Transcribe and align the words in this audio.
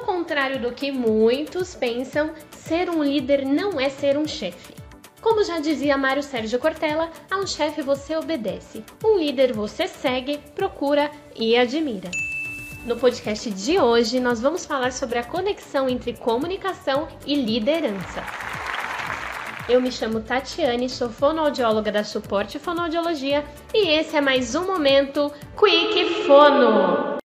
Ao 0.00 0.06
contrário 0.06 0.58
do 0.58 0.72
que 0.72 0.90
muitos 0.90 1.74
pensam, 1.74 2.30
ser 2.52 2.88
um 2.88 3.04
líder 3.04 3.44
não 3.44 3.78
é 3.78 3.90
ser 3.90 4.16
um 4.16 4.26
chefe. 4.26 4.72
Como 5.20 5.44
já 5.44 5.60
dizia 5.60 5.98
Mário 5.98 6.22
Sérgio 6.22 6.58
Cortella, 6.58 7.10
a 7.30 7.36
um 7.36 7.46
chefe 7.46 7.82
você 7.82 8.16
obedece, 8.16 8.82
um 9.04 9.18
líder 9.18 9.52
você 9.52 9.86
segue, 9.86 10.38
procura 10.54 11.10
e 11.36 11.54
admira. 11.54 12.10
No 12.86 12.96
podcast 12.96 13.50
de 13.50 13.78
hoje, 13.78 14.20
nós 14.20 14.40
vamos 14.40 14.64
falar 14.64 14.90
sobre 14.90 15.18
a 15.18 15.22
conexão 15.22 15.86
entre 15.86 16.14
comunicação 16.14 17.06
e 17.26 17.34
liderança. 17.34 18.24
Eu 19.68 19.82
me 19.82 19.92
chamo 19.92 20.20
Tatiane, 20.20 20.88
sou 20.88 21.10
fonoaudióloga 21.10 21.92
da 21.92 22.04
Suporte 22.04 22.58
Fonoaudiologia 22.58 23.44
e 23.74 23.86
esse 23.86 24.16
é 24.16 24.20
mais 24.22 24.54
um 24.54 24.64
momento 24.64 25.30
Quick 25.58 26.24
Fono. 26.24 27.19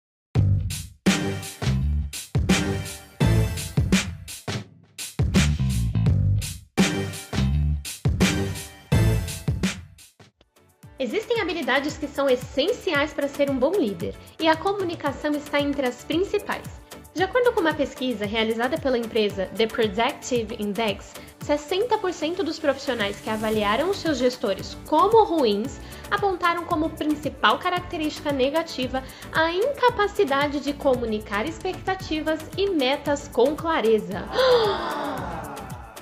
Existem 11.05 11.39
habilidades 11.39 12.00
que 12.00 12.07
são 12.07 12.27
essenciais 12.27 13.14
para 13.14 13.27
ser 13.27 13.47
um 13.47 13.59
bom 13.59 13.73
líder, 13.73 14.15
e 14.39 14.47
a 14.47 14.55
comunicação 14.55 15.33
está 15.33 15.61
entre 15.61 15.86
as 15.86 16.04
principais. 16.04 16.65
De 17.14 17.21
acordo 17.21 17.54
com 17.54 17.61
uma 17.61 17.75
pesquisa 17.75 18.25
realizada 18.25 18.75
pela 18.79 18.97
empresa 18.97 19.45
The 19.55 19.68
Predictive 19.68 20.55
Index, 20.57 21.14
60% 21.45 22.37
dos 22.37 22.57
profissionais 22.57 23.21
que 23.21 23.29
avaliaram 23.29 23.91
os 23.91 23.97
seus 23.97 24.18
gestores 24.18 24.75
como 24.87 25.23
ruins 25.25 25.79
apontaram 26.09 26.65
como 26.65 26.89
principal 26.89 27.59
característica 27.59 28.31
negativa 28.31 29.03
a 29.31 29.51
incapacidade 29.51 30.59
de 30.59 30.73
comunicar 30.73 31.45
expectativas 31.45 32.39
e 32.58 32.72
metas 32.72 33.28
com 33.28 33.56
clareza. 33.56 34.25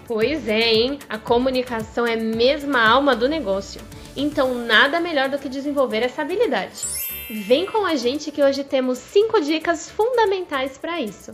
Pois 0.05 0.49
é, 0.49 0.73
hein? 0.73 0.99
A 1.07 1.17
comunicação 1.17 2.05
é 2.05 2.17
mesmo 2.17 2.75
a 2.75 2.85
alma 2.85 3.15
do 3.15 3.27
negócio. 3.27 3.81
Então, 4.15 4.53
nada 4.53 4.99
melhor 4.99 5.29
do 5.29 5.39
que 5.39 5.49
desenvolver 5.49 6.03
essa 6.03 6.21
habilidade. 6.21 6.81
Vem 7.29 7.65
com 7.65 7.85
a 7.85 7.95
gente 7.95 8.31
que 8.31 8.43
hoje 8.43 8.63
temos 8.63 8.99
5 8.99 9.41
dicas 9.41 9.89
fundamentais 9.89 10.77
para 10.77 11.01
isso. 11.01 11.31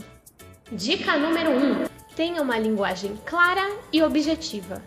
Dica 0.72 1.18
número 1.18 1.50
1: 1.50 1.54
um, 1.54 1.84
tenha 2.16 2.40
uma 2.40 2.58
linguagem 2.58 3.18
clara 3.26 3.70
e 3.92 4.02
objetiva. 4.02 4.82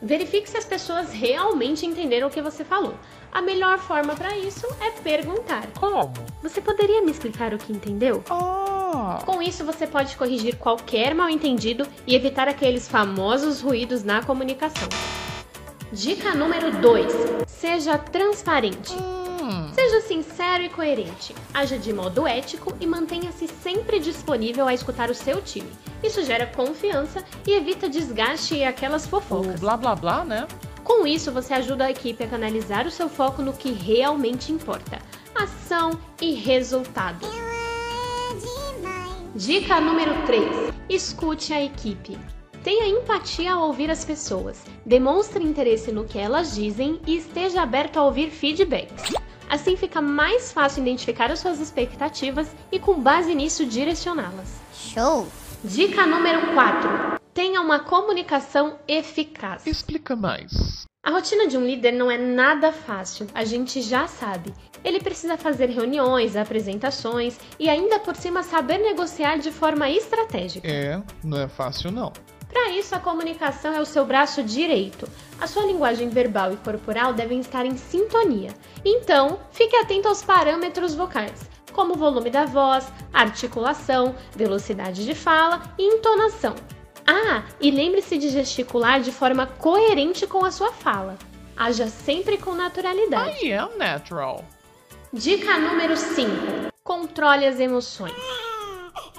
Verifique 0.00 0.48
se 0.48 0.56
as 0.56 0.64
pessoas 0.64 1.12
realmente 1.12 1.86
entenderam 1.86 2.28
o 2.28 2.30
que 2.30 2.42
você 2.42 2.64
falou. 2.64 2.94
A 3.32 3.42
melhor 3.42 3.78
forma 3.78 4.14
para 4.14 4.36
isso 4.36 4.66
é 4.80 4.90
perguntar. 4.90 5.66
Como? 5.78 6.12
Você 6.42 6.60
poderia 6.60 7.02
me 7.02 7.10
explicar 7.10 7.52
o 7.52 7.58
que 7.58 7.72
entendeu? 7.72 8.22
Ah! 8.30 9.18
Com 9.24 9.42
isso, 9.42 9.64
você 9.64 9.86
pode 9.86 10.16
corrigir 10.16 10.56
qualquer 10.56 11.14
mal-entendido 11.14 11.86
e 12.06 12.14
evitar 12.14 12.48
aqueles 12.48 12.86
famosos 12.86 13.60
ruídos 13.60 14.04
na 14.04 14.22
comunicação. 14.22 14.88
Dica 15.94 16.34
número 16.34 16.72
2: 16.80 17.12
seja 17.46 17.96
transparente. 17.96 18.92
Hum. 18.94 19.72
Seja 19.72 20.00
sincero 20.00 20.64
e 20.64 20.68
coerente. 20.68 21.32
Haja 21.54 21.78
de 21.78 21.92
modo 21.92 22.26
ético 22.26 22.74
e 22.80 22.86
mantenha-se 22.86 23.46
sempre 23.46 24.00
disponível 24.00 24.66
a 24.66 24.74
escutar 24.74 25.08
o 25.08 25.14
seu 25.14 25.40
time. 25.40 25.70
Isso 26.02 26.24
gera 26.24 26.48
confiança 26.48 27.24
e 27.46 27.52
evita 27.52 27.88
desgaste 27.88 28.56
e 28.56 28.64
aquelas 28.64 29.06
O 29.06 29.08
fofocas. 29.08 29.60
blá 29.60 29.76
blá 29.76 29.94
blá, 29.94 30.24
né? 30.24 30.48
Com 30.82 31.06
isso, 31.06 31.30
você 31.30 31.54
ajuda 31.54 31.84
a 31.84 31.90
equipe 31.92 32.24
a 32.24 32.28
canalizar 32.28 32.88
o 32.88 32.90
seu 32.90 33.08
foco 33.08 33.40
no 33.40 33.52
que 33.52 33.70
realmente 33.70 34.50
importa: 34.50 34.98
ação 35.32 35.92
e 36.20 36.34
resultado. 36.34 37.24
Dica 39.32 39.80
número 39.80 40.26
3: 40.26 40.74
escute 40.88 41.52
a 41.52 41.62
equipe. 41.62 42.18
Tenha 42.64 42.86
empatia 42.88 43.52
ao 43.52 43.66
ouvir 43.66 43.90
as 43.90 44.06
pessoas, 44.06 44.64
demonstre 44.86 45.44
interesse 45.44 45.92
no 45.92 46.06
que 46.06 46.18
elas 46.18 46.54
dizem 46.54 46.98
e 47.06 47.18
esteja 47.18 47.60
aberto 47.60 47.98
a 47.98 48.04
ouvir 48.04 48.30
feedbacks. 48.30 49.12
Assim 49.50 49.76
fica 49.76 50.00
mais 50.00 50.50
fácil 50.50 50.80
identificar 50.80 51.30
as 51.30 51.40
suas 51.40 51.60
expectativas 51.60 52.48
e, 52.72 52.78
com 52.80 52.98
base 52.98 53.34
nisso, 53.34 53.66
direcioná-las. 53.66 54.48
Show! 54.72 55.28
Dica 55.62 56.06
número 56.06 56.54
4: 56.54 57.20
tenha 57.34 57.60
uma 57.60 57.80
comunicação 57.80 58.78
eficaz. 58.88 59.66
Explica 59.66 60.16
mais. 60.16 60.86
A 61.02 61.10
rotina 61.10 61.46
de 61.46 61.58
um 61.58 61.66
líder 61.66 61.92
não 61.92 62.10
é 62.10 62.16
nada 62.16 62.72
fácil, 62.72 63.26
a 63.34 63.44
gente 63.44 63.82
já 63.82 64.06
sabe. 64.06 64.54
Ele 64.82 65.00
precisa 65.00 65.36
fazer 65.36 65.68
reuniões, 65.68 66.34
apresentações 66.34 67.38
e 67.60 67.68
ainda 67.68 67.98
por 67.98 68.16
cima 68.16 68.42
saber 68.42 68.78
negociar 68.78 69.36
de 69.36 69.52
forma 69.52 69.90
estratégica. 69.90 70.66
É, 70.66 71.02
não 71.22 71.42
é 71.42 71.48
fácil 71.48 71.90
não. 71.90 72.10
Para 72.54 72.70
isso, 72.70 72.94
a 72.94 73.00
comunicação 73.00 73.74
é 73.74 73.80
o 73.80 73.84
seu 73.84 74.06
braço 74.06 74.40
direito. 74.40 75.08
A 75.40 75.46
sua 75.48 75.66
linguagem 75.66 76.08
verbal 76.08 76.52
e 76.52 76.56
corporal 76.56 77.12
devem 77.12 77.40
estar 77.40 77.66
em 77.66 77.76
sintonia. 77.76 78.54
Então, 78.84 79.40
fique 79.50 79.74
atento 79.74 80.06
aos 80.06 80.22
parâmetros 80.22 80.94
vocais, 80.94 81.50
como 81.72 81.94
o 81.94 81.98
volume 81.98 82.30
da 82.30 82.44
voz, 82.44 82.86
articulação, 83.12 84.14
velocidade 84.36 85.04
de 85.04 85.16
fala 85.16 85.62
e 85.76 85.96
entonação. 85.96 86.54
Ah, 87.04 87.42
e 87.60 87.72
lembre-se 87.72 88.16
de 88.16 88.28
gesticular 88.28 89.00
de 89.00 89.10
forma 89.10 89.48
coerente 89.48 90.24
com 90.24 90.44
a 90.44 90.52
sua 90.52 90.70
fala. 90.70 91.18
Haja 91.56 91.88
sempre 91.88 92.38
com 92.38 92.54
naturalidade. 92.54 93.44
I 93.44 93.52
am 93.52 93.76
natural. 93.76 94.44
Dica 95.12 95.58
número 95.58 95.96
5: 95.96 96.30
controle 96.84 97.46
as 97.46 97.58
emoções. 97.58 98.14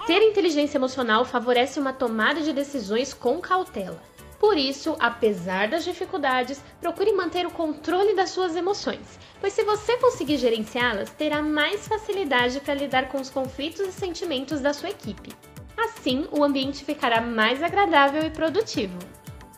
Ter 0.05 0.21
inteligência 0.21 0.77
emocional 0.77 1.25
favorece 1.25 1.79
uma 1.79 1.91
tomada 1.91 2.41
de 2.41 2.53
decisões 2.53 3.11
com 3.11 3.41
cautela. 3.41 3.99
Por 4.39 4.55
isso, 4.55 4.95
apesar 4.99 5.67
das 5.67 5.83
dificuldades, 5.83 6.61
procure 6.79 7.11
manter 7.13 7.47
o 7.47 7.51
controle 7.51 8.13
das 8.13 8.29
suas 8.29 8.55
emoções, 8.55 9.19
pois 9.41 9.53
se 9.53 9.63
você 9.63 9.97
conseguir 9.97 10.37
gerenciá-las, 10.37 11.09
terá 11.09 11.41
mais 11.41 11.87
facilidade 11.87 12.59
para 12.59 12.75
lidar 12.75 13.07
com 13.07 13.19
os 13.19 13.31
conflitos 13.31 13.87
e 13.87 13.91
sentimentos 13.91 14.61
da 14.61 14.73
sua 14.73 14.91
equipe. 14.91 15.33
Assim, 15.75 16.27
o 16.31 16.43
ambiente 16.43 16.85
ficará 16.85 17.19
mais 17.19 17.63
agradável 17.63 18.23
e 18.23 18.29
produtivo. 18.29 18.99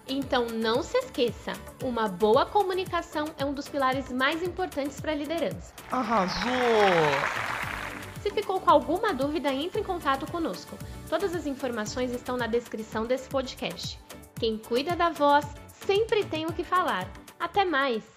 Então, 0.08 0.48
não 0.48 0.82
se 0.82 0.98
esqueça: 0.98 1.52
uma 1.84 2.08
boa 2.08 2.46
comunicação 2.46 3.26
é 3.38 3.44
um 3.44 3.54
dos 3.54 3.68
pilares 3.68 4.10
mais 4.14 4.42
importantes 4.42 5.02
para 5.02 5.12
a 5.12 5.16
liderança. 5.16 5.74
Arrasou! 5.92 7.57
Se 8.28 8.34
ficou 8.34 8.60
com 8.60 8.70
alguma 8.70 9.14
dúvida, 9.14 9.54
entre 9.54 9.80
em 9.80 9.84
contato 9.86 10.30
conosco. 10.30 10.78
Todas 11.10 11.34
as 11.34 11.48
informações 11.48 12.12
estão 12.12 12.36
na 12.36 12.46
descrição 12.46 13.06
desse 13.06 13.30
podcast. 13.30 13.98
Quem 14.38 14.58
cuida 14.58 14.98
da 14.98 15.10
voz 15.10 15.46
sempre 15.86 16.26
tem 16.26 16.46
o 16.46 16.52
que 16.52 16.62
falar. 16.62 17.10
Até 17.40 17.64
mais! 17.64 18.17